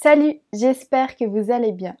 [0.00, 1.96] Salut, j'espère que vous allez bien.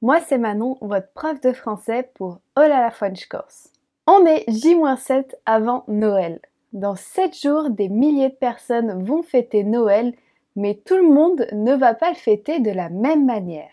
[0.00, 3.72] Moi c'est Manon, votre prof de français pour Olala French Course.
[4.06, 6.38] On est J-7 avant Noël.
[6.72, 10.14] Dans 7 jours, des milliers de personnes vont fêter Noël,
[10.54, 13.72] mais tout le monde ne va pas le fêter de la même manière.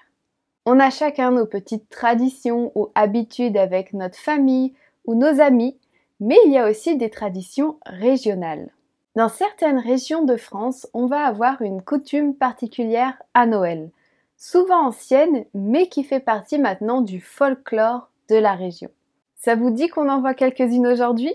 [0.65, 4.73] On a chacun nos petites traditions ou habitudes avec notre famille
[5.05, 5.77] ou nos amis,
[6.19, 8.71] mais il y a aussi des traditions régionales.
[9.15, 13.89] Dans certaines régions de France, on va avoir une coutume particulière à Noël,
[14.37, 18.89] souvent ancienne, mais qui fait partie maintenant du folklore de la région.
[19.35, 21.33] Ça vous dit qu'on en voit quelques-unes aujourd'hui?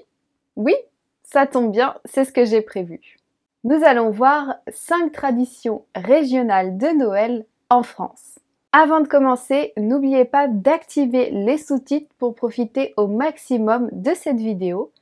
[0.57, 0.75] Oui
[1.25, 3.17] Ça tombe bien, c'est ce que j'ai prévu.
[3.65, 8.39] Nous allons voir 5 traditions régionales de Noël en France.
[8.73, 14.93] Avant de commencer, n'oubliez pas d'activer les sous-titres pour profiter au maximum de cette vidéo.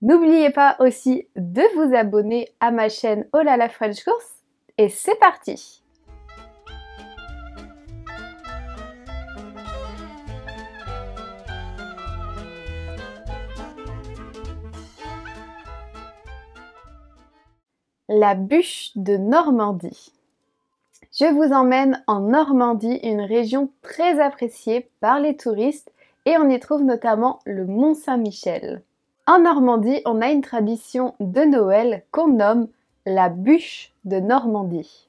[0.00, 4.44] N'oubliez pas aussi de vous abonner à ma chaîne Oh la French Course
[4.76, 5.82] et c'est parti
[18.08, 20.12] La bûche de Normandie.
[21.12, 25.90] Je vous emmène en Normandie, une région très appréciée par les touristes
[26.24, 28.82] et on y trouve notamment le Mont Saint-Michel.
[29.28, 32.66] En Normandie, on a une tradition de Noël qu'on nomme
[33.04, 35.06] la bûche de Normandie.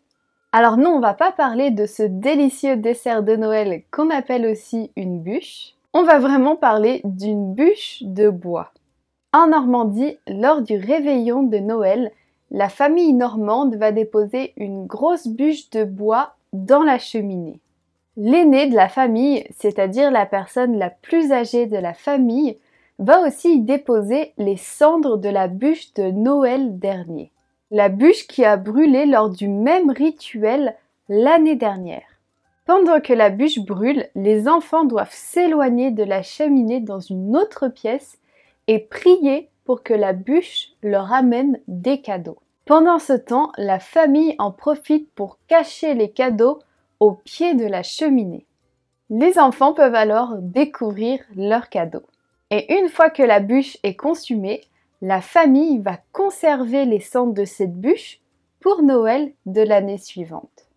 [0.51, 4.91] Alors non, on va pas parler de ce délicieux dessert de Noël qu'on appelle aussi
[4.97, 5.75] une bûche.
[5.93, 8.73] On va vraiment parler d'une bûche de bois.
[9.31, 12.11] En Normandie, lors du réveillon de Noël,
[12.51, 17.61] la famille normande va déposer une grosse bûche de bois dans la cheminée.
[18.17, 22.57] L'aîné de la famille, c'est-à-dire la personne la plus âgée de la famille,
[22.99, 27.31] va aussi y déposer les cendres de la bûche de Noël dernier.
[27.71, 30.75] La bûche qui a brûlé lors du même rituel
[31.07, 32.03] l'année dernière.
[32.65, 37.67] Pendant que la bûche brûle, les enfants doivent s'éloigner de la cheminée dans une autre
[37.69, 38.19] pièce
[38.67, 42.37] et prier pour que la bûche leur amène des cadeaux.
[42.65, 46.59] Pendant ce temps, la famille en profite pour cacher les cadeaux
[46.99, 48.45] au pied de la cheminée.
[49.09, 52.05] Les enfants peuvent alors découvrir leurs cadeaux.
[52.51, 54.61] Et une fois que la bûche est consumée,
[55.01, 58.19] la famille va conserver les cendres de cette bûche
[58.59, 60.67] pour Noël de l'année suivante.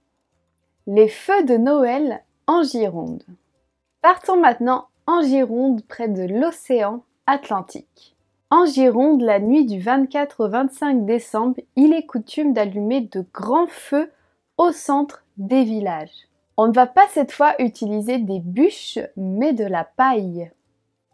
[0.87, 3.25] Les feux de Noël en Gironde.
[4.01, 8.15] Partons maintenant en Gironde près de l'océan Atlantique.
[8.51, 13.67] En Gironde, la nuit du 24 au 25 décembre, il est coutume d'allumer de grands
[13.67, 14.11] feux
[14.59, 16.29] au centre des villages.
[16.59, 20.51] On ne va pas cette fois utiliser des bûches, mais de la paille.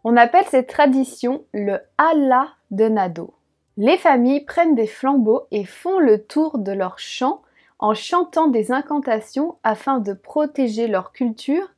[0.03, 3.33] On appelle cette tradition le hala de Nado.
[3.77, 7.41] Les familles prennent des flambeaux et font le tour de leur champ
[7.79, 11.69] en chantant des incantations afin de protéger leur culture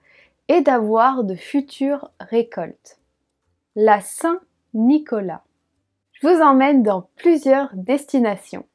[0.47, 2.99] et d'avoir de futures récoltes.
[3.75, 5.43] La Saint-Nicolas.
[6.13, 8.65] Je vous emmène dans plusieurs destinations.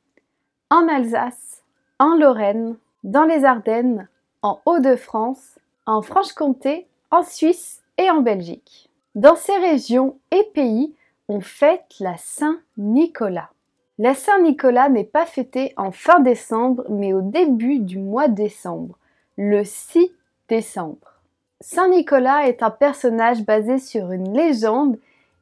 [0.70, 1.62] En Alsace,
[1.98, 4.08] en Lorraine, dans les Ardennes,
[4.42, 8.85] en Hauts-de-France, en Franche-Comté, en Suisse et en Belgique.
[9.16, 10.94] Dans ces régions et pays,
[11.28, 13.48] on fête la Saint-Nicolas.
[13.98, 18.98] La Saint-Nicolas n'est pas fêtée en fin décembre, mais au début du mois décembre,
[19.38, 20.12] le 6
[20.50, 21.14] décembre.
[21.62, 24.98] Saint-Nicolas est un personnage basé sur une légende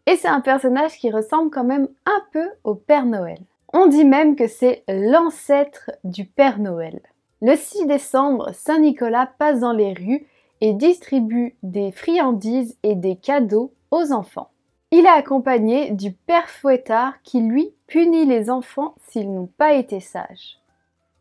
[0.06, 3.40] et c'est un personnage qui ressemble quand même un peu au Père Noël.
[3.72, 7.00] On dit même que c'est l'ancêtre du Père Noël.
[7.42, 10.24] Le 6 décembre, Saint Nicolas passe dans les rues
[10.60, 14.50] et distribue des friandises et des cadeaux aux enfants.
[14.91, 20.00] Il est accompagné du Père Fouettard qui lui punit les enfants s'ils n'ont pas été
[20.00, 20.60] sages.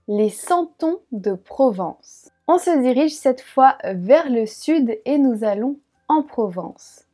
[0.07, 2.29] Les santons de Provence.
[2.47, 5.77] On se dirige cette fois vers le sud et nous allons
[6.07, 7.05] en Provence.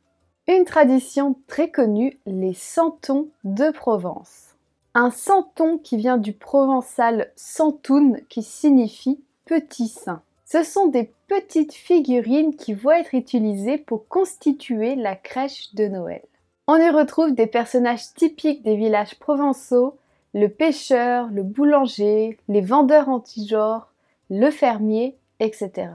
[0.48, 4.56] Une tradition très connue, les santons de Provence.
[4.94, 10.22] Un santon qui vient du provençal santoun qui signifie petit saint.
[10.52, 16.22] Ce sont des petites figurines qui vont être utilisées pour constituer la crèche de Noël.
[16.66, 19.96] On y retrouve des personnages typiques des villages provençaux,
[20.34, 23.92] le pêcheur, le boulanger, les vendeurs anti-genre,
[24.28, 25.90] le fermier, etc.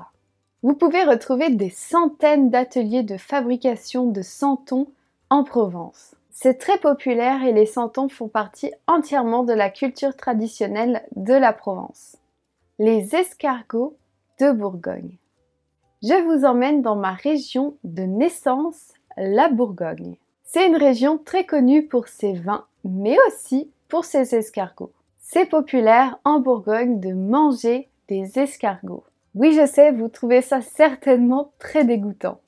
[0.63, 4.87] Vous pouvez retrouver des centaines d'ateliers de fabrication de santons
[5.29, 6.15] en Provence.
[6.31, 11.51] C'est très populaire et les santons font partie entièrement de la culture traditionnelle de la
[11.51, 12.15] Provence.
[12.79, 13.97] Les escargots
[14.39, 15.17] de Bourgogne.
[16.03, 20.17] Je vous emmène dans ma région de naissance, la Bourgogne.
[20.43, 24.91] C'est une région très connue pour ses vins, mais aussi pour ses escargots.
[25.19, 29.03] C'est populaire en Bourgogne de manger des escargots.
[29.33, 32.39] Oui, je sais, vous trouvez ça certainement très dégoûtant.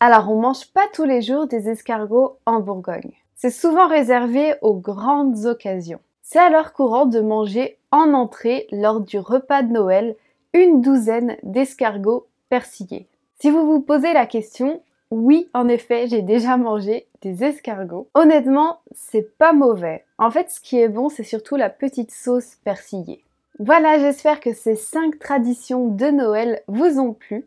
[0.00, 3.12] Alors, on mange pas tous les jours des escargots en Bourgogne.
[3.36, 6.00] C'est souvent réservé aux grandes occasions.
[6.22, 10.16] C'est alors courant de manger en entrée lors du repas de Noël
[10.54, 13.08] une douzaine d'escargots persillés.
[13.40, 18.08] Si vous vous posez la question, oui, en effet, j'ai déjà mangé des escargots.
[18.14, 20.04] Honnêtement, c'est pas mauvais.
[20.18, 23.22] En fait, ce qui est bon, c'est surtout la petite sauce persillée.
[23.58, 27.46] Voilà, j'espère que ces 5 traditions de Noël vous ont plu.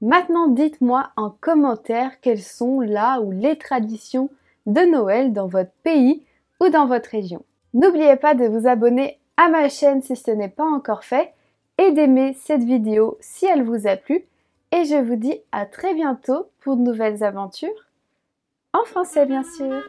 [0.00, 4.30] Maintenant, dites-moi en commentaire quelles sont là ou les traditions
[4.66, 6.22] de Noël dans votre pays
[6.60, 7.44] ou dans votre région.
[7.74, 11.32] N'oubliez pas de vous abonner à ma chaîne si ce n'est pas encore fait
[11.78, 14.24] et d'aimer cette vidéo si elle vous a plu.
[14.72, 17.88] Et je vous dis à très bientôt pour de nouvelles aventures,
[18.72, 19.82] en français bien sûr.